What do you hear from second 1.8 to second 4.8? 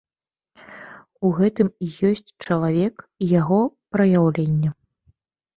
і ёсць чалавек і яго праяўленне.